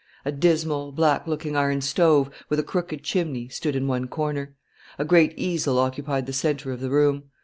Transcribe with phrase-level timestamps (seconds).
[0.25, 4.55] A dismal, black looking iron stove, with a crooked chimney, stood in one corner.
[4.97, 7.25] A great easel occupied the centre of the room.